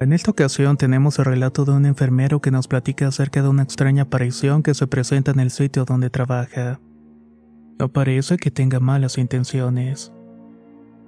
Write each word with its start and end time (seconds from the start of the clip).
En 0.00 0.12
esta 0.12 0.30
ocasión 0.30 0.76
tenemos 0.76 1.18
el 1.18 1.24
relato 1.24 1.64
de 1.64 1.72
un 1.72 1.84
enfermero 1.84 2.40
que 2.40 2.52
nos 2.52 2.68
platica 2.68 3.08
acerca 3.08 3.42
de 3.42 3.48
una 3.48 3.64
extraña 3.64 4.04
aparición 4.04 4.62
que 4.62 4.74
se 4.74 4.86
presenta 4.86 5.32
en 5.32 5.40
el 5.40 5.50
sitio 5.50 5.84
donde 5.84 6.08
trabaja. 6.08 6.78
No 7.80 7.88
parece 7.88 8.36
que 8.36 8.52
tenga 8.52 8.78
malas 8.78 9.18
intenciones, 9.18 10.12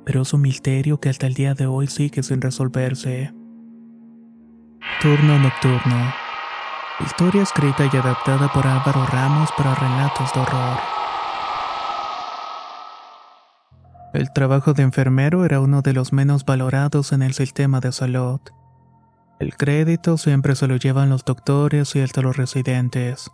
pero 0.05 0.23
es 0.23 0.33
un 0.35 0.41
misterio 0.41 0.99
que 0.99 1.09
hasta 1.09 1.29
el 1.29 1.35
día 1.35 1.55
de 1.55 1.67
hoy 1.67 1.87
sigue 1.87 2.25
sin 2.25 2.41
resolverse. 2.41 3.33
Turno 5.01 5.39
Nocturno. 5.39 6.13
Historia 6.99 7.43
escrita 7.43 7.89
y 7.93 7.97
adaptada 7.97 8.53
por 8.53 8.67
Álvaro 8.67 9.07
Ramos 9.07 9.51
para 9.57 9.75
relatos 9.77 10.33
de 10.35 10.41
horror. 10.41 10.79
El 14.15 14.33
trabajo 14.33 14.73
de 14.75 14.83
enfermero 14.83 15.45
era 15.45 15.61
uno 15.61 15.81
de 15.81 15.93
los 15.93 16.13
menos 16.13 16.45
valorados 16.45 17.13
en 17.13 17.23
el 17.23 17.35
sistema 17.35 17.79
de 17.79 17.93
salud. 17.93 18.41
El 19.41 19.57
crédito 19.57 20.19
siempre 20.19 20.55
se 20.55 20.67
lo 20.67 20.77
llevan 20.77 21.09
los 21.09 21.25
doctores 21.25 21.97
y 21.97 22.01
hasta 22.01 22.21
los 22.21 22.37
residentes. 22.37 23.31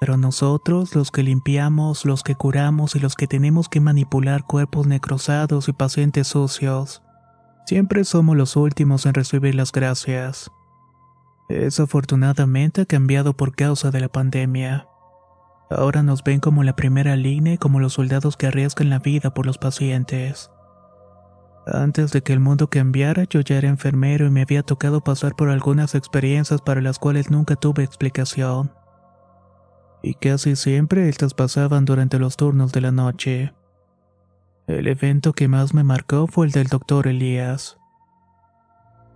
Pero 0.00 0.16
nosotros, 0.16 0.94
los 0.94 1.10
que 1.10 1.22
limpiamos, 1.22 2.06
los 2.06 2.22
que 2.22 2.34
curamos 2.34 2.96
y 2.96 3.00
los 3.00 3.16
que 3.16 3.26
tenemos 3.26 3.68
que 3.68 3.80
manipular 3.80 4.44
cuerpos 4.46 4.86
necrosados 4.86 5.68
y 5.68 5.74
pacientes 5.74 6.28
sucios, 6.28 7.02
siempre 7.66 8.04
somos 8.04 8.34
los 8.34 8.56
últimos 8.56 9.04
en 9.04 9.12
recibir 9.12 9.54
las 9.54 9.72
gracias. 9.72 10.50
Eso 11.50 11.82
afortunadamente 11.82 12.80
ha 12.80 12.86
cambiado 12.86 13.34
por 13.36 13.54
causa 13.54 13.90
de 13.90 14.00
la 14.00 14.08
pandemia. 14.08 14.88
Ahora 15.68 16.02
nos 16.02 16.24
ven 16.24 16.40
como 16.40 16.64
la 16.64 16.76
primera 16.76 17.14
línea 17.14 17.52
y 17.52 17.58
como 17.58 17.78
los 17.78 17.92
soldados 17.92 18.38
que 18.38 18.46
arriesgan 18.46 18.88
la 18.88 19.00
vida 19.00 19.34
por 19.34 19.44
los 19.44 19.58
pacientes. 19.58 20.50
Antes 21.66 22.12
de 22.12 22.22
que 22.22 22.32
el 22.32 22.38
mundo 22.38 22.70
cambiara, 22.70 23.24
yo 23.24 23.40
ya 23.40 23.56
era 23.56 23.68
enfermero 23.68 24.26
y 24.26 24.30
me 24.30 24.42
había 24.42 24.62
tocado 24.62 25.00
pasar 25.02 25.34
por 25.34 25.50
algunas 25.50 25.96
experiencias 25.96 26.60
para 26.60 26.80
las 26.80 27.00
cuales 27.00 27.28
nunca 27.28 27.56
tuve 27.56 27.82
explicación. 27.82 28.72
Y 30.00 30.14
casi 30.14 30.54
siempre 30.54 31.08
estas 31.08 31.34
pasaban 31.34 31.84
durante 31.84 32.20
los 32.20 32.36
turnos 32.36 32.70
de 32.72 32.80
la 32.82 32.92
noche. 32.92 33.52
El 34.68 34.86
evento 34.86 35.32
que 35.32 35.48
más 35.48 35.74
me 35.74 35.82
marcó 35.82 36.28
fue 36.28 36.46
el 36.46 36.52
del 36.52 36.68
doctor 36.68 37.08
Elías. 37.08 37.78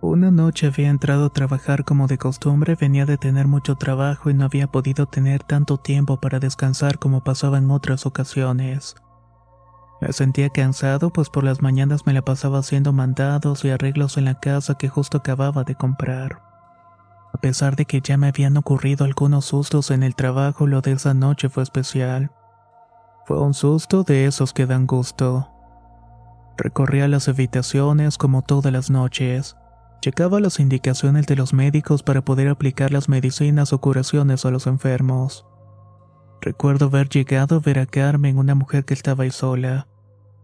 Una 0.01 0.29
noche 0.29 0.67
había 0.67 0.89
entrado 0.89 1.27
a 1.27 1.33
trabajar 1.33 1.85
como 1.85 2.07
de 2.07 2.17
costumbre, 2.17 2.75
venía 2.75 3.05
de 3.05 3.17
tener 3.17 3.47
mucho 3.47 3.75
trabajo 3.75 4.29
y 4.29 4.33
no 4.33 4.43
había 4.43 4.67
podido 4.67 5.05
tener 5.05 5.43
tanto 5.43 5.77
tiempo 5.77 6.19
para 6.19 6.39
descansar 6.39 6.99
como 6.99 7.23
pasaba 7.23 7.59
en 7.59 7.71
otras 7.71 8.05
ocasiones. 8.05 8.95
Me 10.01 10.11
sentía 10.13 10.49
cansado 10.49 11.13
pues 11.13 11.29
por 11.29 11.43
las 11.43 11.61
mañanas 11.61 12.07
me 12.07 12.13
la 12.13 12.23
pasaba 12.23 12.57
haciendo 12.59 12.91
mandados 12.91 13.63
y 13.63 13.69
arreglos 13.69 14.17
en 14.17 14.25
la 14.25 14.39
casa 14.39 14.73
que 14.73 14.89
justo 14.89 15.19
acababa 15.19 15.63
de 15.63 15.75
comprar. 15.75 16.41
A 17.33 17.37
pesar 17.37 17.75
de 17.75 17.85
que 17.85 18.01
ya 18.01 18.17
me 18.17 18.27
habían 18.27 18.57
ocurrido 18.57 19.05
algunos 19.05 19.45
sustos 19.45 19.91
en 19.91 20.01
el 20.01 20.15
trabajo, 20.15 20.65
lo 20.65 20.81
de 20.81 20.93
esa 20.93 21.13
noche 21.13 21.49
fue 21.49 21.61
especial. 21.61 22.31
Fue 23.25 23.39
un 23.39 23.53
susto 23.53 24.03
de 24.03 24.25
esos 24.25 24.53
que 24.53 24.65
dan 24.65 24.87
gusto. 24.87 25.49
Recorría 26.57 27.07
las 27.07 27.29
habitaciones 27.29 28.17
como 28.17 28.41
todas 28.41 28.73
las 28.73 28.89
noches. 28.89 29.55
Checaba 30.01 30.39
las 30.39 30.59
indicaciones 30.59 31.27
de 31.27 31.35
los 31.35 31.53
médicos 31.53 32.01
para 32.01 32.25
poder 32.25 32.47
aplicar 32.49 32.91
las 32.91 33.07
medicinas 33.07 33.71
o 33.71 33.79
curaciones 33.79 34.45
a 34.45 34.51
los 34.51 34.65
enfermos. 34.65 35.45
Recuerdo 36.41 36.87
haber 36.87 37.07
llegado 37.07 37.57
a 37.57 37.59
ver 37.59 37.77
a 37.77 37.85
Carmen, 37.85 38.39
una 38.39 38.55
mujer 38.55 38.83
que 38.83 38.95
estaba 38.95 39.25
ahí 39.25 39.31
sola. 39.31 39.87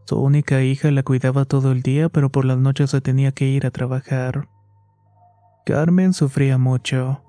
Su 0.08 0.18
única 0.22 0.62
hija 0.62 0.90
la 0.90 1.04
cuidaba 1.04 1.44
todo 1.44 1.74
el 1.74 1.82
día, 1.82 2.08
pero 2.08 2.32
por 2.32 2.46
las 2.46 2.58
noches 2.58 2.92
se 2.92 3.02
tenía 3.02 3.34
que 3.34 3.46
ir 3.46 3.66
a 3.66 3.72
trabajar. 3.72 4.48
Carmen 5.66 6.14
sufría 6.14 6.58
mucho. 6.58 7.22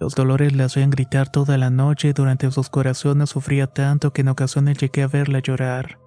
Los 0.00 0.16
dolores 0.16 0.52
la 0.52 0.64
hacían 0.64 0.90
gritar 0.90 1.30
toda 1.30 1.56
la 1.58 1.70
noche 1.70 2.08
y 2.08 2.12
durante 2.12 2.50
sus 2.50 2.70
corazones 2.70 3.30
sufría 3.30 3.68
tanto 3.68 4.12
que 4.12 4.22
en 4.22 4.28
ocasiones 4.30 4.78
llegué 4.78 5.04
a 5.04 5.06
verla 5.06 5.38
llorar. 5.38 6.00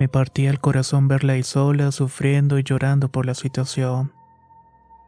Me 0.00 0.08
partía 0.08 0.50
el 0.50 0.58
corazón 0.58 1.06
verla 1.06 1.34
ahí 1.34 1.44
sola, 1.44 1.92
sufriendo 1.92 2.58
y 2.58 2.64
llorando 2.64 3.08
por 3.08 3.26
la 3.26 3.34
situación. 3.34 4.12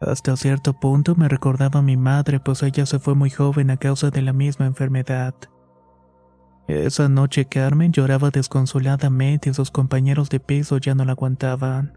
Hasta 0.00 0.37
cierto 0.37 0.75
punto 0.75 1.16
me 1.16 1.28
recordaba 1.28 1.81
a 1.81 1.82
mi 1.82 1.97
madre, 1.97 2.38
pues 2.38 2.62
ella 2.62 2.87
se 2.87 3.00
fue 3.00 3.16
muy 3.16 3.31
joven 3.31 3.72
a 3.72 3.78
causa 3.78 4.10
de 4.10 4.22
la 4.22 4.32
misma 4.32 4.66
enfermedad. 4.66 5.34
Esa 6.69 7.09
noche 7.09 7.47
Carmen 7.47 7.93
lloraba 7.93 8.29
desconsoladamente 8.29 9.49
y 9.49 9.55
sus 9.55 9.71
compañeros 9.71 10.29
de 10.29 10.39
piso 10.39 10.77
ya 10.77 10.95
no 10.95 11.06
la 11.06 11.12
aguantaban. 11.12 11.97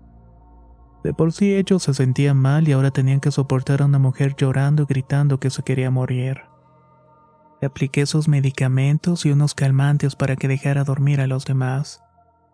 De 1.04 1.14
por 1.14 1.34
sí 1.34 1.54
ellos 1.54 1.84
se 1.84 1.94
sentían 1.94 2.38
mal 2.38 2.70
y 2.70 2.72
ahora 2.72 2.90
tenían 2.90 3.20
que 3.20 3.32
soportar 3.32 3.82
a 3.82 3.86
una 3.86 4.00
mujer 4.00 4.34
llorando 4.38 4.84
y 4.84 4.86
gritando 4.86 5.42
que 5.42 5.50
se 5.50 5.64
quería 5.64 5.92
morir. 5.92 6.44
Le 7.60 7.68
apliqué 7.68 8.06
sus 8.06 8.30
medicamentos 8.30 9.26
y 9.26 9.32
unos 9.32 9.56
calmantes 9.56 10.16
para 10.16 10.38
que 10.38 10.48
dejara 10.48 10.86
dormir 10.86 11.20
a 11.20 11.28
los 11.28 11.44
demás. 11.44 12.02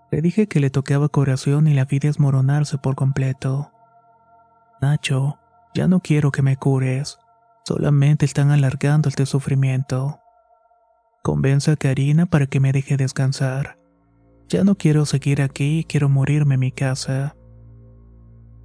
Le 0.10 0.22
dije 0.24 0.48
que 0.48 0.60
le 0.60 0.72
tocaba 0.72 1.10
corazón 1.10 1.68
y 1.68 1.76
la 1.76 1.86
vi 1.86 2.00
desmoronarse 2.00 2.80
por 2.80 2.96
completo. 2.96 3.72
Nacho, 4.82 5.38
ya 5.76 5.88
no 5.88 6.00
quiero 6.00 6.32
que 6.32 6.42
me 6.42 6.58
cures. 6.58 7.20
Solamente 7.64 8.26
están 8.26 8.50
alargando 8.50 9.08
este 9.08 9.28
sufrimiento. 9.28 10.20
Convence 11.28 11.70
a 11.70 11.76
Karina 11.76 12.26
para 12.26 12.46
que 12.48 12.62
me 12.62 12.72
deje 12.72 12.96
descansar. 12.96 13.78
Ya 14.48 14.64
no 14.64 14.76
quiero 14.76 15.06
seguir 15.06 15.42
aquí 15.42 15.80
y 15.80 15.84
quiero 15.84 16.08
morirme 16.08 16.54
en 16.54 16.62
mi 16.62 16.72
casa. 16.72 17.36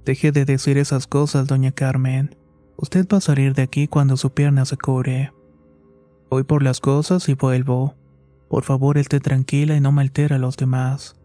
Deje 0.05 0.31
de 0.31 0.45
decir 0.45 0.77
esas 0.77 1.05
cosas, 1.05 1.45
doña 1.45 1.73
Carmen. 1.73 2.37
Usted 2.77 3.05
va 3.11 3.17
a 3.17 3.19
salir 3.19 3.53
de 3.53 3.63
aquí 3.63 3.89
cuando 3.89 4.15
su 4.15 4.33
pierna 4.33 4.63
se 4.63 4.77
cure. 4.77 5.33
Voy 6.29 6.43
por 6.43 6.63
las 6.63 6.79
cosas 6.79 7.27
y 7.27 7.33
vuelvo. 7.33 7.95
Por 8.47 8.63
favor, 8.63 8.97
esté 8.97 9.19
tranquila 9.19 9.75
y 9.75 9.81
no 9.81 9.91
me 9.91 10.01
altera 10.01 10.37
a 10.37 10.39
los 10.39 10.55
demás. 10.55 11.17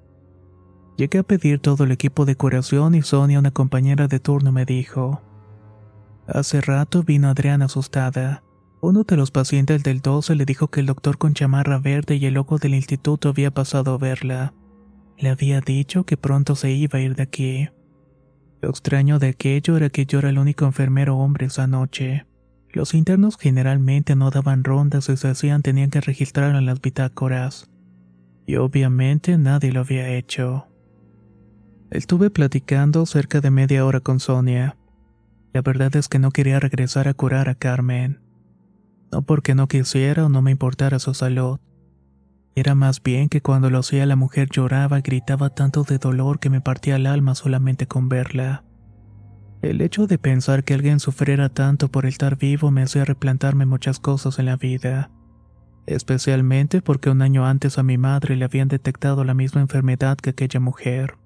Llegué 0.97 1.21
a 1.21 1.22
pedir 1.22 1.60
todo 1.60 1.84
el 1.84 1.93
equipo 1.93 2.25
de 2.25 2.34
curación 2.34 2.97
y 2.97 3.03
Sonia, 3.03 3.38
una 3.38 3.53
compañera 3.53 4.09
de 4.09 4.18
turno, 4.18 4.51
me 4.51 4.65
dijo. 4.65 5.22
Hace 6.27 6.60
rato 6.60 7.04
vino 7.04 7.28
Adriana 7.28 7.66
asustada. 7.66 8.42
Uno 8.80 9.03
de 9.03 9.16
los 9.16 9.33
pacientes 9.33 9.83
del 9.83 10.01
12 10.01 10.36
le 10.36 10.45
dijo 10.45 10.69
que 10.69 10.78
el 10.78 10.86
doctor 10.86 11.19
con 11.19 11.34
chamarra 11.34 11.78
verde 11.78 12.15
y 12.15 12.27
el 12.27 12.34
logo 12.34 12.59
del 12.59 12.75
instituto 12.75 13.30
había 13.30 13.51
pasado 13.51 13.95
a 13.95 13.98
verla. 13.98 14.54
Le 15.16 15.30
había 15.30 15.60
dicho 15.60 16.04
que 16.04 16.16
pronto 16.16 16.54
se 16.54 16.71
iba 16.71 17.01
a 17.01 17.03
ir 17.03 17.16
de 17.16 17.25
aquí. 17.25 17.69
Lo 18.60 18.71
extraño 18.71 19.19
de 19.19 19.28
aquello 19.28 19.77
era 19.77 19.91
que 19.91 20.07
yo 20.07 20.21
era 20.21 20.28
el 20.28 20.39
único 20.39 20.65
enfermero 20.65 21.16
hombre 21.16 21.47
esa 21.47 21.66
noche. 21.66 22.27
Los 22.71 22.95
internos 22.95 23.36
generalmente 23.36 24.15
no 24.15 24.30
daban 24.30 24.63
rondas 24.63 25.09
y 25.09 25.16
se 25.16 25.28
hacían 25.28 25.63
tenían 25.63 25.91
que 25.91 26.01
registrar 26.01 26.54
en 26.54 26.65
las 26.65 26.81
bitácoras. 26.81 27.69
Y 28.47 28.57
obviamente 28.57 29.39
nadie 29.39 29.72
lo 29.72 29.81
había 29.81 30.09
hecho. 30.10 30.69
Estuve 31.91 32.31
platicando 32.31 33.07
cerca 33.07 33.41
de 33.41 33.51
media 33.51 33.84
hora 33.84 33.98
con 34.01 34.21
Sonia. 34.21 34.77
La 35.53 35.63
verdad 35.63 35.97
es 35.97 36.07
que 36.09 36.21
no 36.21 36.31
quería 36.31 36.60
regresar 36.60 37.09
a 37.09 37.15
curar 37.15 37.48
a 37.48 37.57
Carmen. 37.57 38.28
No 39.13 39.22
porque 39.22 39.55
no 39.55 39.69
quisiera 39.69 40.27
o 40.27 40.28
no 40.28 40.43
me 40.43 40.51
importara 40.51 40.99
su 40.99 41.15
salud. 41.15 41.59
Era 42.55 42.75
más 42.75 43.03
bien 43.03 43.28
que 43.28 43.41
cuando 43.41 43.71
lo 43.71 43.78
hacía 43.78 44.05
la 44.05 44.16
mujer 44.16 44.49
lloraba, 44.51 45.01
gritaba 45.01 45.51
tanto 45.51 45.84
de 45.84 45.99
dolor 45.99 46.41
que 46.41 46.51
me 46.51 46.60
partía 46.60 46.97
el 46.97 47.07
alma 47.07 47.34
solamente 47.34 47.87
con 47.87 48.09
verla. 48.09 48.65
El 49.63 49.81
hecho 49.81 50.07
de 50.07 50.19
pensar 50.19 50.65
que 50.65 50.75
alguien 50.75 51.01
sufriera 51.01 51.49
tanto 51.49 51.89
por 51.89 52.07
estar 52.07 52.37
vivo 52.37 52.71
me 52.71 52.83
hacía 52.83 53.05
replantarme 53.05 53.66
muchas 53.66 53.99
cosas 53.99 54.39
en 54.39 54.47
la 54.47 54.57
vida, 54.57 55.10
especialmente 55.87 56.81
porque 56.81 57.10
un 57.10 57.22
año 57.22 57.47
antes 57.47 57.78
a 57.78 57.83
mi 57.83 57.99
madre 57.99 58.37
le 58.37 58.45
habían 58.45 58.69
detectado 58.69 59.25
la 59.25 59.34
misma 59.34 59.60
enfermedad 59.60 60.16
que 60.16 60.31
aquella 60.31 60.60
mujer. 60.60 61.16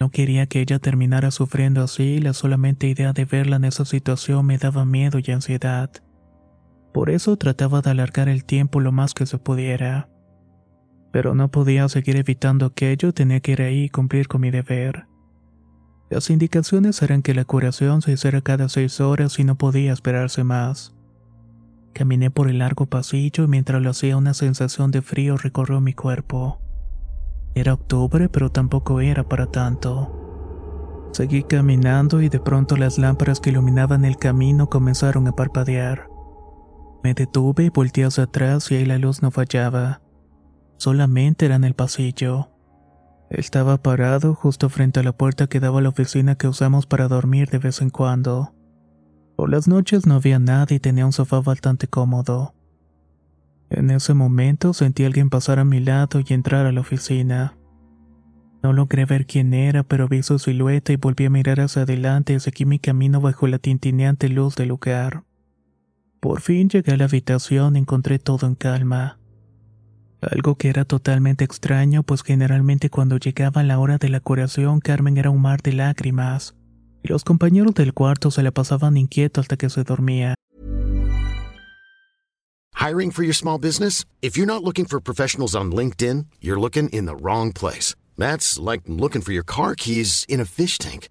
No 0.00 0.10
quería 0.10 0.46
que 0.46 0.60
ella 0.60 0.78
terminara 0.78 1.30
sufriendo 1.30 1.82
así 1.82 2.02
y 2.02 2.20
la 2.20 2.32
solamente 2.32 2.88
idea 2.88 3.12
de 3.12 3.24
verla 3.24 3.56
en 3.56 3.64
esa 3.64 3.84
situación 3.84 4.46
me 4.46 4.58
daba 4.58 4.84
miedo 4.84 5.18
y 5.24 5.30
ansiedad. 5.30 5.90
Por 6.94 7.10
eso 7.10 7.36
trataba 7.36 7.82
de 7.82 7.90
alargar 7.90 8.28
el 8.28 8.44
tiempo 8.44 8.78
lo 8.78 8.92
más 8.92 9.14
que 9.14 9.26
se 9.26 9.36
pudiera. 9.36 10.08
Pero 11.10 11.34
no 11.34 11.50
podía 11.50 11.88
seguir 11.88 12.14
evitando 12.14 12.66
aquello, 12.66 13.12
tenía 13.12 13.40
que 13.40 13.50
ir 13.50 13.62
ahí 13.62 13.82
y 13.82 13.88
cumplir 13.88 14.28
con 14.28 14.42
mi 14.42 14.52
deber. 14.52 15.08
Las 16.08 16.30
indicaciones 16.30 17.02
eran 17.02 17.22
que 17.22 17.34
la 17.34 17.44
curación 17.44 18.00
se 18.00 18.12
hiciera 18.12 18.42
cada 18.42 18.68
seis 18.68 19.00
horas 19.00 19.40
y 19.40 19.44
no 19.44 19.58
podía 19.58 19.92
esperarse 19.92 20.44
más. 20.44 20.94
Caminé 21.94 22.30
por 22.30 22.48
el 22.48 22.58
largo 22.58 22.86
pasillo 22.86 23.42
y 23.42 23.48
mientras 23.48 23.82
lo 23.82 23.90
hacía 23.90 24.16
una 24.16 24.32
sensación 24.32 24.92
de 24.92 25.02
frío 25.02 25.36
recorrió 25.36 25.80
mi 25.80 25.94
cuerpo. 25.94 26.60
Era 27.56 27.74
octubre, 27.74 28.28
pero 28.28 28.52
tampoco 28.52 29.00
era 29.00 29.28
para 29.28 29.46
tanto. 29.46 31.10
Seguí 31.12 31.42
caminando 31.42 32.22
y 32.22 32.28
de 32.28 32.38
pronto 32.38 32.76
las 32.76 32.98
lámparas 32.98 33.40
que 33.40 33.50
iluminaban 33.50 34.04
el 34.04 34.16
camino 34.16 34.68
comenzaron 34.70 35.26
a 35.26 35.32
parpadear. 35.32 36.13
Me 37.04 37.12
detuve 37.12 37.68
volteé 37.68 38.06
hacia 38.06 38.24
atrás 38.24 38.70
y 38.72 38.76
ahí 38.76 38.86
la 38.86 38.96
luz 38.96 39.20
no 39.20 39.30
fallaba. 39.30 40.00
Solamente 40.78 41.44
era 41.44 41.56
en 41.56 41.64
el 41.64 41.74
pasillo. 41.74 42.48
Estaba 43.28 43.76
parado 43.76 44.34
justo 44.34 44.70
frente 44.70 45.00
a 45.00 45.02
la 45.02 45.12
puerta 45.12 45.46
que 45.46 45.60
daba 45.60 45.80
a 45.80 45.82
la 45.82 45.90
oficina 45.90 46.36
que 46.36 46.48
usamos 46.48 46.86
para 46.86 47.06
dormir 47.06 47.50
de 47.50 47.58
vez 47.58 47.82
en 47.82 47.90
cuando. 47.90 48.54
Por 49.36 49.50
las 49.50 49.68
noches 49.68 50.06
no 50.06 50.14
había 50.14 50.38
nada 50.38 50.74
y 50.74 50.80
tenía 50.80 51.04
un 51.04 51.12
sofá 51.12 51.40
bastante 51.40 51.88
cómodo. 51.88 52.54
En 53.68 53.90
ese 53.90 54.14
momento 54.14 54.72
sentí 54.72 55.04
a 55.04 55.06
alguien 55.06 55.28
pasar 55.28 55.58
a 55.58 55.64
mi 55.66 55.80
lado 55.80 56.22
y 56.26 56.32
entrar 56.32 56.64
a 56.64 56.72
la 56.72 56.80
oficina. 56.80 57.58
No 58.62 58.72
logré 58.72 59.04
ver 59.04 59.26
quién 59.26 59.52
era, 59.52 59.82
pero 59.82 60.08
vi 60.08 60.22
su 60.22 60.38
silueta 60.38 60.94
y 60.94 60.96
volví 60.96 61.26
a 61.26 61.30
mirar 61.30 61.60
hacia 61.60 61.82
adelante 61.82 62.32
y 62.32 62.40
seguí 62.40 62.64
mi 62.64 62.78
camino 62.78 63.20
bajo 63.20 63.46
la 63.46 63.58
tintineante 63.58 64.30
luz 64.30 64.54
del 64.56 64.68
lugar. 64.68 65.24
Por 66.24 66.40
fin 66.40 66.70
llegué 66.70 66.92
a 66.92 66.96
la 66.96 67.04
habitación 67.04 67.76
y 67.76 67.80
encontré 67.80 68.18
todo 68.18 68.46
en 68.46 68.54
calma. 68.54 69.18
Algo 70.22 70.54
que 70.54 70.70
era 70.70 70.86
totalmente 70.86 71.44
extraño, 71.44 72.02
pues 72.02 72.22
generalmente 72.22 72.88
cuando 72.88 73.18
llegaba 73.18 73.62
la 73.62 73.78
hora 73.78 73.98
de 73.98 74.08
la 74.08 74.20
curación 74.20 74.80
Carmen 74.80 75.18
era 75.18 75.28
un 75.28 75.42
mar 75.42 75.60
de 75.60 75.74
lágrimas, 75.74 76.54
y 77.02 77.08
los 77.08 77.24
compañeros 77.24 77.74
del 77.74 77.92
cuarto 77.92 78.30
se 78.30 78.42
la 78.42 78.52
pasaban 78.52 78.96
inquietos 78.96 79.42
hasta 79.42 79.58
que 79.58 79.68
se 79.68 79.84
dormía. 79.84 80.34
Hiring 82.74 83.10
for 83.10 83.22
your 83.22 83.34
small 83.34 83.58
business? 83.58 84.06
If 84.22 84.38
you're 84.38 84.50
not 84.50 84.64
looking 84.64 84.86
for 84.86 85.02
professionals 85.02 85.54
on 85.54 85.72
LinkedIn, 85.72 86.24
you're 86.40 86.58
looking 86.58 86.88
in 86.88 87.04
the 87.04 87.16
wrong 87.16 87.52
place. 87.52 87.94
That's 88.16 88.58
like 88.58 88.84
looking 88.86 89.20
for 89.20 89.32
your 89.34 89.44
car 89.44 89.74
keys 89.74 90.24
in 90.26 90.40
a 90.40 90.46
fish 90.46 90.78
tank. 90.78 91.10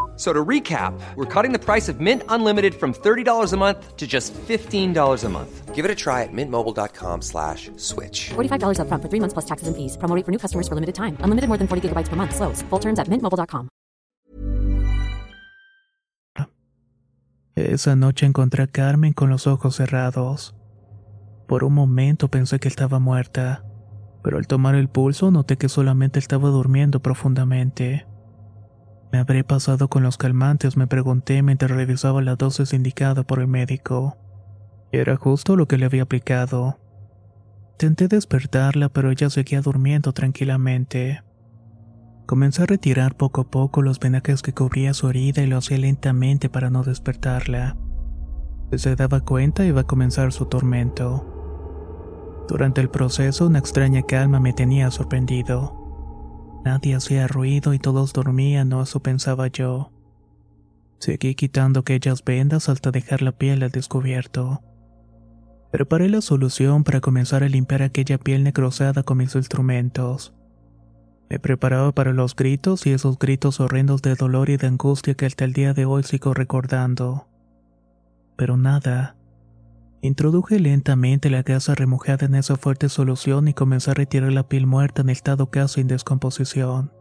So 0.21 0.31
to 0.31 0.45
recap, 0.45 0.93
we're 1.15 1.25
cutting 1.25 1.51
the 1.51 1.57
price 1.57 1.89
of 1.89 1.99
Mint 1.99 2.21
Unlimited 2.29 2.75
from 2.75 2.93
$30 2.93 3.53
a 3.53 3.57
month 3.57 3.97
to 3.97 4.05
just 4.05 4.35
$15 4.35 4.93
a 5.23 5.29
month. 5.29 5.73
Give 5.73 5.83
it 5.83 5.89
a 5.89 5.95
try 5.95 6.21
at 6.21 6.29
mintmobile.com 6.31 7.23
slash 7.23 7.71
switch. 7.77 8.29
$45 8.29 8.77
upfront 8.85 9.01
for 9.01 9.09
three 9.09 9.19
months 9.19 9.33
plus 9.33 9.49
taxes 9.49 9.67
and 9.67 9.75
fees. 9.75 9.97
Promo 9.97 10.13
rate 10.13 10.23
for 10.23 10.31
new 10.31 10.37
customers 10.37 10.67
for 10.67 10.75
limited 10.75 10.93
time. 10.93 11.17
Unlimited 11.25 11.49
more 11.49 11.57
than 11.57 11.67
40 11.67 11.89
gigabytes 11.89 12.07
per 12.07 12.15
month. 12.15 12.35
Slows. 12.35 12.61
Full 12.69 12.79
terms 12.79 12.99
at 12.99 13.09
mintmobile.com. 13.09 13.67
Esa 17.55 17.95
noche 17.95 18.27
encontré 18.27 18.61
a 18.61 18.67
Carmen 18.67 19.13
con 19.13 19.31
los 19.31 19.47
ojos 19.47 19.77
cerrados. 19.77 20.53
Por 21.47 21.63
un 21.63 21.73
momento 21.73 22.27
pensé 22.27 22.59
que 22.59 22.67
estaba 22.67 22.99
muerta, 22.99 23.65
pero 24.21 24.37
al 24.37 24.45
tomar 24.45 24.75
el 24.75 24.87
pulso 24.87 25.31
noté 25.31 25.57
que 25.57 25.67
solamente 25.67 26.19
estaba 26.19 26.49
durmiendo 26.49 26.99
profundamente. 26.99 28.10
¿Me 29.11 29.19
habré 29.19 29.43
pasado 29.43 29.89
con 29.89 30.03
los 30.03 30.17
calmantes? 30.17 30.77
Me 30.77 30.87
pregunté 30.87 31.43
mientras 31.43 31.71
revisaba 31.71 32.21
la 32.21 32.37
dosis 32.37 32.73
indicada 32.73 33.23
por 33.23 33.39
el 33.39 33.47
médico. 33.47 34.17
Era 34.93 35.17
justo 35.17 35.55
lo 35.55 35.67
que 35.67 35.77
le 35.77 35.85
había 35.85 36.03
aplicado. 36.03 36.79
Intenté 37.73 38.07
despertarla, 38.07 38.89
pero 38.89 39.11
ella 39.11 39.29
seguía 39.29 39.61
durmiendo 39.61 40.13
tranquilamente. 40.13 41.23
Comencé 42.25 42.63
a 42.63 42.67
retirar 42.67 43.17
poco 43.17 43.41
a 43.41 43.49
poco 43.49 43.81
los 43.81 43.99
vendajes 43.99 44.41
que 44.41 44.53
cubría 44.53 44.93
su 44.93 45.09
herida 45.09 45.41
y 45.41 45.47
lo 45.47 45.57
hacía 45.57 45.77
lentamente 45.77 46.49
para 46.49 46.69
no 46.69 46.83
despertarla. 46.83 47.75
Si 48.71 48.77
se 48.77 48.95
daba 48.95 49.19
cuenta 49.19 49.65
iba 49.65 49.81
a 49.81 49.87
comenzar 49.87 50.31
su 50.31 50.45
tormento. 50.45 52.45
Durante 52.47 52.79
el 52.79 52.89
proceso 52.89 53.47
una 53.47 53.59
extraña 53.59 54.03
calma 54.03 54.39
me 54.39 54.53
tenía 54.53 54.89
sorprendido. 54.91 55.80
Nadie 56.63 56.95
hacía 56.95 57.27
ruido 57.27 57.73
y 57.73 57.79
todos 57.79 58.13
dormían, 58.13 58.71
o 58.73 58.83
eso 58.83 58.99
pensaba 58.99 59.47
yo. 59.47 59.91
Seguí 60.99 61.33
quitando 61.33 61.79
aquellas 61.79 62.23
vendas 62.23 62.69
hasta 62.69 62.91
dejar 62.91 63.23
la 63.23 63.31
piel 63.31 63.63
al 63.63 63.71
descubierto. 63.71 64.61
Preparé 65.71 66.09
la 66.09 66.21
solución 66.21 66.83
para 66.83 67.01
comenzar 67.01 67.43
a 67.43 67.49
limpiar 67.49 67.81
aquella 67.81 68.17
piel 68.17 68.43
necrosada 68.43 69.03
con 69.03 69.17
mis 69.17 69.33
instrumentos. 69.35 70.33
Me 71.29 71.39
preparaba 71.39 71.93
para 71.93 72.11
los 72.11 72.35
gritos 72.35 72.85
y 72.85 72.91
esos 72.91 73.17
gritos 73.17 73.61
horrendos 73.61 74.01
de 74.01 74.15
dolor 74.15 74.49
y 74.49 74.57
de 74.57 74.67
angustia 74.67 75.13
que 75.13 75.25
hasta 75.25 75.45
el 75.45 75.53
día 75.53 75.73
de 75.73 75.85
hoy 75.85 76.03
sigo 76.03 76.33
recordando. 76.33 77.29
Pero 78.35 78.57
nada. 78.57 79.15
Introduje 80.03 80.59
lentamente 80.59 81.29
la 81.29 81.43
gasa 81.43 81.75
remojada 81.75 82.25
en 82.25 82.33
esa 82.33 82.55
fuerte 82.55 82.89
solución 82.89 83.47
y 83.47 83.53
comencé 83.53 83.91
a 83.91 83.93
retirar 83.93 84.33
la 84.33 84.47
piel 84.47 84.65
muerta 84.65 85.03
en 85.03 85.09
estado 85.09 85.51
casi 85.51 85.81
en 85.81 85.87
descomposición. 85.87 86.91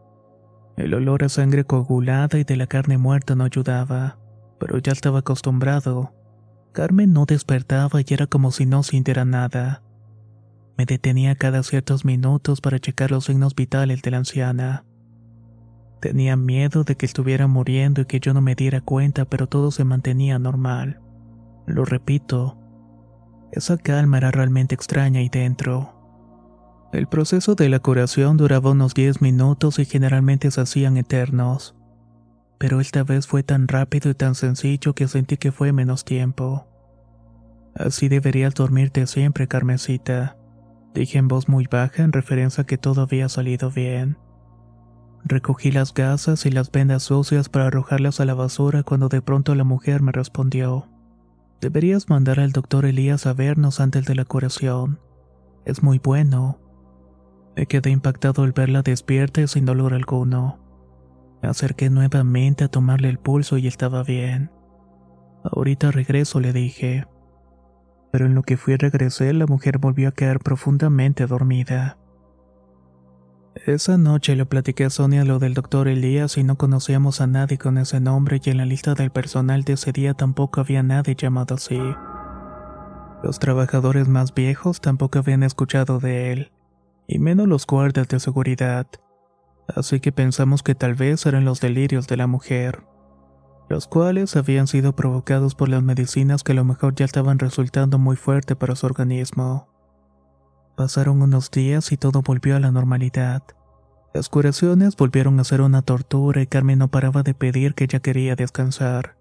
El 0.76 0.92
olor 0.92 1.24
a 1.24 1.30
sangre 1.30 1.64
coagulada 1.64 2.38
y 2.38 2.44
de 2.44 2.56
la 2.56 2.66
carne 2.66 2.98
muerta 2.98 3.34
no 3.34 3.44
ayudaba, 3.44 4.18
pero 4.58 4.76
ya 4.78 4.92
estaba 4.92 5.20
acostumbrado. 5.20 6.14
Carmen 6.72 7.14
no 7.14 7.24
despertaba 7.24 8.00
y 8.02 8.04
era 8.12 8.26
como 8.26 8.52
si 8.52 8.66
no 8.66 8.82
sintiera 8.82 9.24
nada. 9.24 9.82
Me 10.76 10.84
detenía 10.84 11.34
cada 11.36 11.62
ciertos 11.62 12.04
minutos 12.04 12.60
para 12.60 12.78
checar 12.78 13.10
los 13.10 13.24
signos 13.24 13.54
vitales 13.54 14.02
de 14.02 14.10
la 14.10 14.18
anciana. 14.18 14.84
Tenía 16.02 16.36
miedo 16.36 16.84
de 16.84 16.96
que 16.96 17.06
estuviera 17.06 17.46
muriendo 17.46 18.02
y 18.02 18.04
que 18.04 18.20
yo 18.20 18.34
no 18.34 18.42
me 18.42 18.54
diera 18.54 18.82
cuenta, 18.82 19.24
pero 19.24 19.46
todo 19.46 19.70
se 19.70 19.84
mantenía 19.84 20.38
normal. 20.38 21.00
Lo 21.66 21.84
repito, 21.84 22.59
esa 23.52 23.78
calma 23.78 24.18
era 24.18 24.30
realmente 24.30 24.74
extraña 24.74 25.20
ahí 25.20 25.28
dentro. 25.28 25.96
El 26.92 27.06
proceso 27.06 27.54
de 27.54 27.68
la 27.68 27.78
curación 27.78 28.36
duraba 28.36 28.72
unos 28.72 28.94
10 28.94 29.22
minutos 29.22 29.78
y 29.78 29.84
generalmente 29.84 30.50
se 30.50 30.60
hacían 30.60 30.96
eternos. 30.96 31.76
Pero 32.58 32.80
esta 32.80 33.04
vez 33.04 33.26
fue 33.26 33.42
tan 33.42 33.68
rápido 33.68 34.10
y 34.10 34.14
tan 34.14 34.34
sencillo 34.34 34.94
que 34.94 35.08
sentí 35.08 35.36
que 35.36 35.52
fue 35.52 35.72
menos 35.72 36.04
tiempo. 36.04 36.66
Así 37.74 38.08
deberías 38.08 38.54
dormirte 38.54 39.06
siempre, 39.06 39.46
Carmencita, 39.46 40.36
dije 40.92 41.18
en 41.18 41.28
voz 41.28 41.48
muy 41.48 41.66
baja 41.70 42.02
en 42.02 42.12
referencia 42.12 42.62
a 42.62 42.66
que 42.66 42.76
todo 42.76 43.02
había 43.02 43.28
salido 43.28 43.70
bien. 43.70 44.18
Recogí 45.24 45.70
las 45.70 45.94
gasas 45.94 46.44
y 46.44 46.50
las 46.50 46.72
vendas 46.72 47.04
sucias 47.04 47.48
para 47.48 47.68
arrojarlas 47.68 48.20
a 48.20 48.24
la 48.24 48.34
basura 48.34 48.82
cuando 48.82 49.08
de 49.08 49.22
pronto 49.22 49.54
la 49.54 49.64
mujer 49.64 50.02
me 50.02 50.12
respondió. 50.12 50.89
Deberías 51.60 52.08
mandar 52.08 52.40
al 52.40 52.52
doctor 52.52 52.86
Elías 52.86 53.26
a 53.26 53.34
vernos 53.34 53.80
antes 53.80 54.06
de 54.06 54.14
la 54.14 54.24
curación. 54.24 54.98
Es 55.66 55.82
muy 55.82 55.98
bueno. 55.98 56.58
Me 57.54 57.66
quedé 57.66 57.90
impactado 57.90 58.44
al 58.44 58.52
verla 58.52 58.80
despierta 58.80 59.42
y 59.42 59.48
sin 59.48 59.66
dolor 59.66 59.92
alguno. 59.92 60.58
Me 61.42 61.50
acerqué 61.50 61.90
nuevamente 61.90 62.64
a 62.64 62.68
tomarle 62.68 63.10
el 63.10 63.18
pulso 63.18 63.58
y 63.58 63.66
estaba 63.66 64.02
bien. 64.02 64.50
Ahorita 65.44 65.90
regreso, 65.90 66.40
le 66.40 66.54
dije. 66.54 67.06
Pero 68.10 68.24
en 68.24 68.34
lo 68.34 68.42
que 68.42 68.56
fui 68.56 68.74
y 68.74 68.76
regresé, 68.76 69.32
la 69.34 69.46
mujer 69.46 69.78
volvió 69.78 70.08
a 70.08 70.12
quedar 70.12 70.40
profundamente 70.40 71.26
dormida. 71.26 71.99
Esa 73.54 73.98
noche 73.98 74.36
le 74.36 74.46
platiqué 74.46 74.84
a 74.84 74.90
Sonia 74.90 75.24
lo 75.24 75.40
del 75.40 75.54
doctor 75.54 75.88
Elías 75.88 76.38
y 76.38 76.44
no 76.44 76.56
conocíamos 76.56 77.20
a 77.20 77.26
nadie 77.26 77.58
con 77.58 77.78
ese 77.78 77.98
nombre 77.98 78.40
y 78.42 78.50
en 78.50 78.58
la 78.58 78.64
lista 78.64 78.94
del 78.94 79.10
personal 79.10 79.64
de 79.64 79.72
ese 79.72 79.90
día 79.90 80.14
tampoco 80.14 80.60
había 80.60 80.84
nadie 80.84 81.16
llamado 81.16 81.56
así. 81.56 81.80
Los 83.24 83.40
trabajadores 83.40 84.08
más 84.08 84.34
viejos 84.34 84.80
tampoco 84.80 85.18
habían 85.18 85.42
escuchado 85.42 85.98
de 85.98 86.32
él, 86.32 86.52
y 87.08 87.18
menos 87.18 87.48
los 87.48 87.66
guardias 87.66 88.06
de 88.08 88.20
seguridad. 88.20 88.86
Así 89.66 89.98
que 89.98 90.12
pensamos 90.12 90.62
que 90.62 90.76
tal 90.76 90.94
vez 90.94 91.26
eran 91.26 91.44
los 91.44 91.60
delirios 91.60 92.06
de 92.06 92.16
la 92.16 92.28
mujer, 92.28 92.84
los 93.68 93.88
cuales 93.88 94.36
habían 94.36 94.68
sido 94.68 94.94
provocados 94.94 95.56
por 95.56 95.68
las 95.68 95.82
medicinas 95.82 96.44
que 96.44 96.52
a 96.52 96.54
lo 96.54 96.64
mejor 96.64 96.94
ya 96.94 97.04
estaban 97.04 97.40
resultando 97.40 97.98
muy 97.98 98.14
fuerte 98.14 98.54
para 98.54 98.76
su 98.76 98.86
organismo. 98.86 99.69
Pasaron 100.80 101.20
unos 101.20 101.50
días 101.50 101.92
y 101.92 101.98
todo 101.98 102.22
volvió 102.22 102.56
a 102.56 102.58
la 102.58 102.70
normalidad. 102.70 103.42
Las 104.14 104.30
curaciones 104.30 104.96
volvieron 104.96 105.38
a 105.38 105.44
ser 105.44 105.60
una 105.60 105.82
tortura 105.82 106.40
y 106.40 106.46
Carmen 106.46 106.78
no 106.78 106.88
paraba 106.88 107.22
de 107.22 107.34
pedir 107.34 107.74
que 107.74 107.84
ella 107.84 108.00
quería 108.00 108.34
descansar. 108.34 109.18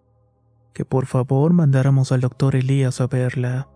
Que 0.73 0.85
por 0.85 1.05
favor 1.05 1.51
mandáramos 1.51 2.13
al 2.13 2.21
doctor 2.21 2.55
Elías 2.55 3.01
a 3.01 3.07
verla. 3.07 3.67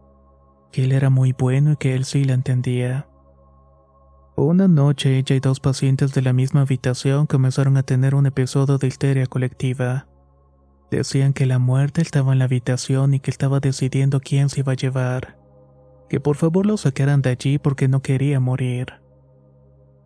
Que 0.71 0.85
él 0.85 0.93
era 0.93 1.09
muy 1.09 1.33
bueno 1.33 1.73
y 1.73 1.75
que 1.75 1.93
él 1.93 2.05
sí 2.05 2.23
la 2.23 2.35
entendía. 2.35 3.09
Una 4.37 4.69
noche 4.69 5.17
ella 5.17 5.35
y 5.35 5.41
dos 5.41 5.59
pacientes 5.59 6.13
de 6.13 6.21
la 6.21 6.31
misma 6.31 6.61
habitación 6.61 7.27
comenzaron 7.27 7.75
a 7.75 7.83
tener 7.83 8.15
un 8.15 8.27
episodio 8.27 8.77
de 8.77 8.87
histeria 8.87 9.25
colectiva. 9.25 10.07
Decían 10.89 11.33
que 11.33 11.45
la 11.45 11.59
muerte 11.59 12.01
estaba 12.01 12.31
en 12.31 12.39
la 12.39 12.45
habitación 12.45 13.13
y 13.13 13.19
que 13.19 13.29
estaba 13.29 13.59
decidiendo 13.59 14.21
quién 14.21 14.47
se 14.47 14.61
iba 14.61 14.71
a 14.71 14.77
llevar 14.77 15.42
que 16.13 16.19
por 16.19 16.35
favor 16.35 16.67
los 16.67 16.81
sacaran 16.81 17.23
de 17.23 17.31
allí 17.31 17.57
porque 17.57 17.87
no 17.87 18.03
quería 18.03 18.39
morir. 18.39 19.01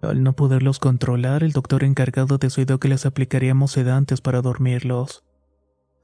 Al 0.02 0.24
no 0.24 0.32
poderlos 0.38 0.80
controlar, 0.80 1.44
el 1.44 1.52
doctor 1.52 1.84
encargado 1.84 2.38
decidió 2.38 2.80
que 2.80 2.88
les 2.88 3.06
aplicaríamos 3.06 3.74
sedantes 3.74 4.22
para 4.22 4.42
dormirlos. 4.42 5.26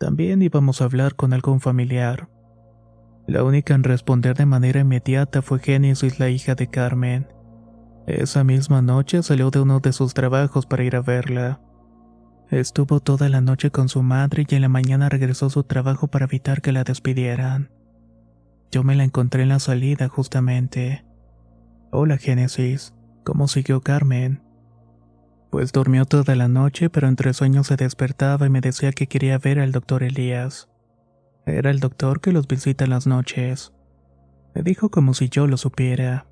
También 0.01 0.41
íbamos 0.41 0.81
a 0.81 0.83
hablar 0.83 1.15
con 1.15 1.31
algún 1.31 1.61
familiar. 1.61 2.27
La 3.29 3.45
única 3.45 3.75
en 3.75 3.85
responder 3.85 4.35
de 4.35 4.45
manera 4.45 4.81
inmediata 4.81 5.41
fue 5.41 5.59
Génesis, 5.59 6.19
la 6.19 6.27
hija 6.27 6.53
de 6.55 6.67
Carmen. 6.67 7.29
Esa 8.05 8.43
misma 8.43 8.81
noche 8.81 9.23
salió 9.23 9.51
de 9.51 9.61
uno 9.61 9.79
de 9.79 9.93
sus 9.93 10.13
trabajos 10.13 10.65
para 10.65 10.83
ir 10.83 10.97
a 10.97 11.01
verla. 11.01 11.61
Estuvo 12.51 12.99
toda 12.99 13.29
la 13.29 13.39
noche 13.39 13.71
con 13.71 13.87
su 13.87 14.03
madre 14.03 14.45
y 14.49 14.55
en 14.55 14.63
la 14.63 14.67
mañana 14.67 15.07
regresó 15.07 15.45
a 15.45 15.49
su 15.49 15.63
trabajo 15.63 16.07
para 16.07 16.25
evitar 16.25 16.61
que 16.61 16.73
la 16.73 16.83
despidieran. 16.83 17.69
Yo 18.73 18.83
me 18.83 18.95
la 18.95 19.03
encontré 19.03 19.43
en 19.43 19.49
la 19.49 19.59
salida 19.59 20.07
justamente. 20.07 21.05
Hola 21.91 22.17
Génesis, 22.17 22.95
¿cómo 23.23 23.47
siguió 23.47 23.81
Carmen? 23.81 24.41
Pues 25.51 25.71
durmió 25.71 26.05
toda 26.05 26.35
la 26.35 26.47
noche, 26.47 26.89
pero 26.89 27.07
entre 27.07 27.35
sueños 27.35 27.67
se 27.67 27.75
despertaba 27.75 28.47
y 28.47 28.49
me 28.49 28.61
decía 28.61 28.91
que 28.91 29.05
quería 29.05 29.37
ver 29.37 29.59
al 29.59 29.73
doctor 29.73 30.01
Elías. 30.01 30.71
Era 31.45 31.69
el 31.69 31.81
doctor 31.81 32.19
que 32.19 32.31
los 32.31 32.47
visita 32.47 32.87
las 32.87 33.05
noches. 33.05 33.73
Me 34.55 34.63
dijo 34.63 34.89
como 34.89 35.13
si 35.13 35.29
yo 35.29 35.45
lo 35.45 35.57
supiera. 35.57 36.25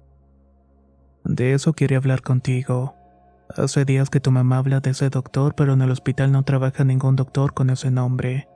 De 1.23 1.53
eso 1.53 1.73
quería 1.73 1.99
hablar 1.99 2.23
contigo. 2.23 2.95
Hace 3.55 3.85
días 3.85 4.09
que 4.09 4.19
tu 4.19 4.31
mamá 4.31 4.57
habla 4.57 4.79
de 4.79 4.89
ese 4.89 5.11
doctor, 5.11 5.53
pero 5.53 5.73
en 5.73 5.83
el 5.83 5.91
hospital 5.91 6.31
no 6.31 6.41
trabaja 6.41 6.83
ningún 6.85 7.15
doctor 7.15 7.53
con 7.53 7.69
ese 7.69 7.91
nombre. 7.91 8.49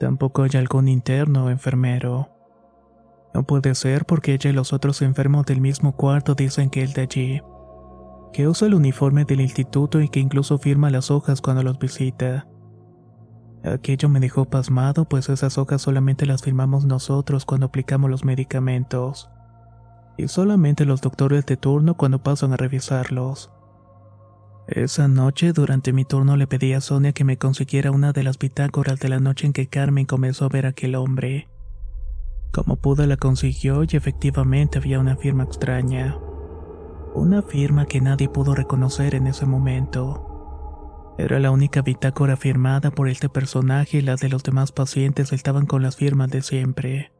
Tampoco 0.00 0.44
hay 0.44 0.52
algún 0.54 0.88
interno 0.88 1.44
o 1.44 1.50
enfermero. 1.50 2.37
No 3.34 3.44
puede 3.44 3.74
ser 3.74 4.04
porque 4.04 4.34
ella 4.34 4.50
y 4.50 4.52
los 4.52 4.72
otros 4.72 5.02
enfermos 5.02 5.46
del 5.46 5.60
mismo 5.60 5.96
cuarto 5.96 6.34
dicen 6.34 6.70
que 6.70 6.82
él 6.82 6.92
de 6.92 7.02
allí. 7.02 7.42
Que 8.32 8.48
usa 8.48 8.68
el 8.68 8.74
uniforme 8.74 9.24
del 9.24 9.40
instituto 9.40 10.00
y 10.00 10.08
que 10.08 10.20
incluso 10.20 10.58
firma 10.58 10.90
las 10.90 11.10
hojas 11.10 11.40
cuando 11.40 11.62
los 11.62 11.78
visita. 11.78 12.46
Aquello 13.64 14.08
me 14.08 14.20
dejó 14.20 14.44
pasmado, 14.44 15.08
pues 15.08 15.28
esas 15.28 15.58
hojas 15.58 15.82
solamente 15.82 16.26
las 16.26 16.42
firmamos 16.42 16.84
nosotros 16.84 17.44
cuando 17.44 17.66
aplicamos 17.66 18.10
los 18.10 18.24
medicamentos. 18.24 19.30
Y 20.16 20.28
solamente 20.28 20.84
los 20.84 21.00
doctores 21.00 21.44
de 21.46 21.56
turno 21.56 21.96
cuando 21.96 22.22
pasan 22.22 22.52
a 22.52 22.56
revisarlos. 22.56 23.50
Esa 24.68 25.08
noche, 25.08 25.52
durante 25.52 25.92
mi 25.92 26.04
turno, 26.04 26.36
le 26.36 26.46
pedí 26.46 26.72
a 26.74 26.80
Sonia 26.80 27.12
que 27.12 27.24
me 27.24 27.38
consiguiera 27.38 27.90
una 27.90 28.12
de 28.12 28.22
las 28.22 28.38
bitácoras 28.38 29.00
de 29.00 29.08
la 29.08 29.18
noche 29.18 29.46
en 29.46 29.52
que 29.52 29.66
Carmen 29.66 30.04
comenzó 30.04 30.44
a 30.44 30.50
ver 30.50 30.66
a 30.66 30.70
aquel 30.70 30.94
hombre. 30.94 31.48
Como 32.52 32.76
pudo 32.76 33.06
la 33.06 33.16
consiguió 33.16 33.82
y 33.84 33.88
efectivamente 33.92 34.78
había 34.78 35.00
una 35.00 35.16
firma 35.16 35.44
extraña. 35.44 36.18
Una 37.14 37.42
firma 37.42 37.86
que 37.86 38.00
nadie 38.00 38.28
pudo 38.28 38.54
reconocer 38.54 39.14
en 39.14 39.26
ese 39.26 39.46
momento. 39.46 41.14
Era 41.18 41.40
la 41.40 41.50
única 41.50 41.82
bitácora 41.82 42.36
firmada 42.36 42.90
por 42.90 43.08
este 43.08 43.28
personaje 43.28 43.98
y 43.98 44.02
las 44.02 44.20
de 44.20 44.28
los 44.28 44.42
demás 44.42 44.72
pacientes 44.72 45.32
estaban 45.32 45.66
con 45.66 45.82
las 45.82 45.96
firmas 45.96 46.30
de 46.30 46.42
siempre. 46.42 47.12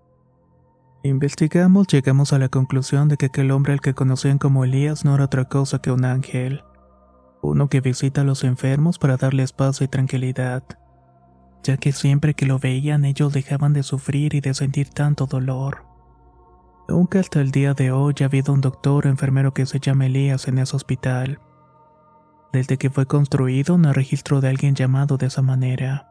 Investigamos, 1.02 1.86
llegamos 1.88 2.32
a 2.32 2.38
la 2.38 2.48
conclusión 2.48 3.08
de 3.08 3.16
que 3.16 3.26
aquel 3.26 3.50
hombre 3.50 3.72
al 3.72 3.80
que 3.80 3.94
conocían 3.94 4.38
como 4.38 4.64
Elías 4.64 5.04
no 5.04 5.14
era 5.14 5.24
otra 5.24 5.46
cosa 5.46 5.80
que 5.80 5.90
un 5.90 6.04
ángel. 6.04 6.62
Uno 7.42 7.68
que 7.68 7.80
visita 7.80 8.22
a 8.22 8.24
los 8.24 8.44
enfermos 8.44 8.98
para 8.98 9.16
darles 9.16 9.52
paz 9.52 9.80
y 9.80 9.88
tranquilidad 9.88 10.64
ya 11.62 11.76
que 11.76 11.92
siempre 11.92 12.34
que 12.34 12.46
lo 12.46 12.58
veían 12.58 13.04
ellos 13.04 13.32
dejaban 13.32 13.72
de 13.72 13.82
sufrir 13.82 14.34
y 14.34 14.40
de 14.40 14.54
sentir 14.54 14.90
tanto 14.90 15.26
dolor. 15.26 15.84
Nunca 16.88 17.20
hasta 17.20 17.40
el 17.40 17.50
día 17.50 17.74
de 17.74 17.92
hoy 17.92 18.14
ha 18.22 18.24
habido 18.24 18.52
un 18.54 18.62
doctor 18.62 19.06
o 19.06 19.10
enfermero 19.10 19.52
que 19.52 19.66
se 19.66 19.78
llame 19.78 20.06
Elías 20.06 20.48
en 20.48 20.58
ese 20.58 20.74
hospital. 20.74 21.38
Desde 22.50 22.78
que 22.78 22.88
fue 22.88 23.04
construido 23.04 23.76
no 23.76 23.92
registro 23.92 24.40
de 24.40 24.48
alguien 24.48 24.74
llamado 24.74 25.18
de 25.18 25.26
esa 25.26 25.42
manera. 25.42 26.08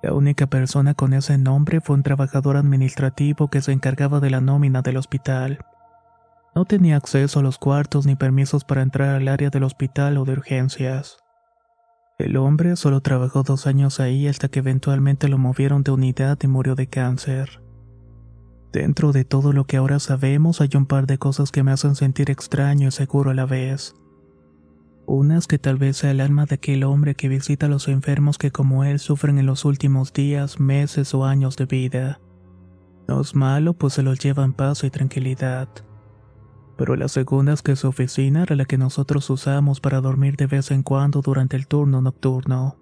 La 0.00 0.12
única 0.12 0.46
persona 0.46 0.94
con 0.94 1.12
ese 1.12 1.38
nombre 1.38 1.80
fue 1.80 1.96
un 1.96 2.02
trabajador 2.02 2.56
administrativo 2.56 3.48
que 3.48 3.62
se 3.62 3.72
encargaba 3.72 4.20
de 4.20 4.30
la 4.30 4.40
nómina 4.40 4.82
del 4.82 4.98
hospital. 4.98 5.64
No 6.54 6.66
tenía 6.66 6.96
acceso 6.96 7.40
a 7.40 7.42
los 7.42 7.58
cuartos 7.58 8.06
ni 8.06 8.14
permisos 8.14 8.64
para 8.64 8.82
entrar 8.82 9.16
al 9.16 9.26
área 9.26 9.50
del 9.50 9.64
hospital 9.64 10.18
o 10.18 10.24
de 10.24 10.34
urgencias. 10.34 11.23
El 12.16 12.36
hombre 12.36 12.76
solo 12.76 13.00
trabajó 13.00 13.42
dos 13.42 13.66
años 13.66 13.98
ahí 13.98 14.28
hasta 14.28 14.48
que 14.48 14.60
eventualmente 14.60 15.28
lo 15.28 15.36
movieron 15.36 15.82
de 15.82 15.90
unidad 15.90 16.38
y 16.42 16.46
murió 16.46 16.76
de 16.76 16.86
cáncer. 16.86 17.60
Dentro 18.72 19.10
de 19.10 19.24
todo 19.24 19.52
lo 19.52 19.66
que 19.66 19.78
ahora 19.78 19.98
sabemos 19.98 20.60
hay 20.60 20.70
un 20.76 20.86
par 20.86 21.06
de 21.06 21.18
cosas 21.18 21.50
que 21.50 21.64
me 21.64 21.72
hacen 21.72 21.96
sentir 21.96 22.30
extraño 22.30 22.86
y 22.86 22.92
seguro 22.92 23.32
a 23.32 23.34
la 23.34 23.46
vez. 23.46 23.96
Unas 25.06 25.48
que 25.48 25.58
tal 25.58 25.76
vez 25.76 25.96
sea 25.96 26.12
el 26.12 26.20
alma 26.20 26.46
de 26.46 26.54
aquel 26.54 26.84
hombre 26.84 27.16
que 27.16 27.28
visita 27.28 27.66
a 27.66 27.68
los 27.68 27.88
enfermos 27.88 28.38
que 28.38 28.52
como 28.52 28.84
él 28.84 29.00
sufren 29.00 29.38
en 29.38 29.46
los 29.46 29.64
últimos 29.64 30.12
días, 30.12 30.60
meses 30.60 31.14
o 31.14 31.24
años 31.24 31.56
de 31.56 31.66
vida. 31.66 32.20
No 33.08 33.20
es 33.20 33.34
malo, 33.34 33.74
pues 33.74 33.94
se 33.94 34.04
los 34.04 34.20
lleva 34.20 34.44
en 34.44 34.52
paz 34.52 34.84
y 34.84 34.90
tranquilidad 34.90 35.68
pero 36.76 36.96
la 36.96 37.08
segunda 37.08 37.52
es 37.52 37.62
que 37.62 37.76
su 37.76 37.88
oficina 37.88 38.42
era 38.42 38.56
la 38.56 38.64
que 38.64 38.78
nosotros 38.78 39.28
usamos 39.30 39.80
para 39.80 40.00
dormir 40.00 40.36
de 40.36 40.46
vez 40.46 40.70
en 40.70 40.82
cuando 40.82 41.20
durante 41.20 41.56
el 41.56 41.66
turno 41.66 42.00
nocturno. 42.00 42.76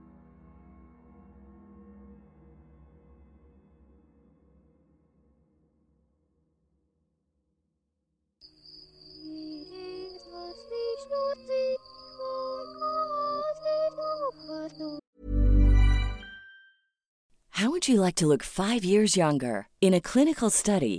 How 17.63 17.71
would 17.71 17.87
you 17.87 18.01
like 18.01 18.17
to 18.17 18.27
look 18.27 18.43
five 18.43 18.85
years 18.85 19.15
younger? 19.15 19.69
In 19.81 19.95
a 19.95 20.01
clinical 20.01 20.51
study, 20.51 20.99